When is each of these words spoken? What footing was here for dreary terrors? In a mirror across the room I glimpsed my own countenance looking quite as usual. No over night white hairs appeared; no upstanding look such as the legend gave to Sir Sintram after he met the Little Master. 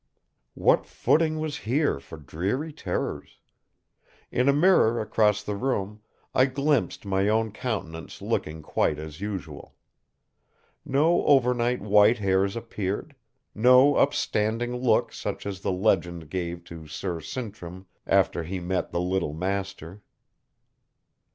What 0.55 0.87
footing 0.87 1.37
was 1.39 1.57
here 1.57 1.99
for 1.99 2.17
dreary 2.17 2.73
terrors? 2.73 3.37
In 4.31 4.49
a 4.49 4.51
mirror 4.51 4.99
across 4.99 5.43
the 5.43 5.53
room 5.55 6.01
I 6.33 6.47
glimpsed 6.47 7.05
my 7.05 7.29
own 7.29 7.51
countenance 7.51 8.19
looking 8.19 8.63
quite 8.63 8.97
as 8.97 9.21
usual. 9.21 9.75
No 10.83 11.23
over 11.25 11.53
night 11.53 11.81
white 11.83 12.17
hairs 12.17 12.55
appeared; 12.55 13.15
no 13.53 13.95
upstanding 13.95 14.75
look 14.75 15.13
such 15.13 15.45
as 15.45 15.59
the 15.59 15.71
legend 15.71 16.31
gave 16.31 16.63
to 16.63 16.87
Sir 16.87 17.19
Sintram 17.21 17.85
after 18.07 18.41
he 18.43 18.59
met 18.59 18.89
the 18.89 19.01
Little 19.01 19.33
Master. 19.33 20.01